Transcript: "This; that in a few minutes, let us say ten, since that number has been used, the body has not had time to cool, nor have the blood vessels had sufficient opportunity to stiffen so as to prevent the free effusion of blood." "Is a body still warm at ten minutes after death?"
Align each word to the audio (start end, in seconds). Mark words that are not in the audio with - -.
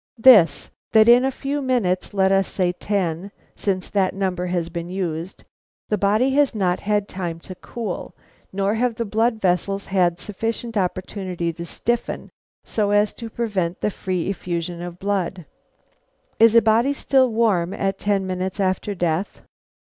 "This; 0.17 0.71
that 0.93 1.07
in 1.07 1.23
a 1.23 1.29
few 1.29 1.61
minutes, 1.61 2.11
let 2.11 2.31
us 2.31 2.47
say 2.47 2.71
ten, 2.71 3.29
since 3.55 3.87
that 3.91 4.15
number 4.15 4.47
has 4.47 4.67
been 4.67 4.89
used, 4.89 5.43
the 5.89 5.97
body 5.99 6.31
has 6.31 6.55
not 6.55 6.79
had 6.79 7.07
time 7.07 7.39
to 7.41 7.53
cool, 7.53 8.15
nor 8.51 8.73
have 8.73 8.95
the 8.95 9.05
blood 9.05 9.39
vessels 9.39 9.85
had 9.85 10.19
sufficient 10.19 10.75
opportunity 10.75 11.53
to 11.53 11.65
stiffen 11.67 12.31
so 12.65 12.89
as 12.89 13.13
to 13.13 13.29
prevent 13.29 13.81
the 13.81 13.91
free 13.91 14.27
effusion 14.27 14.81
of 14.81 14.97
blood." 14.97 15.45
"Is 16.39 16.55
a 16.55 16.63
body 16.63 16.93
still 16.93 17.29
warm 17.31 17.71
at 17.71 17.99
ten 17.99 18.25
minutes 18.25 18.59
after 18.59 18.95
death?" 18.95 19.43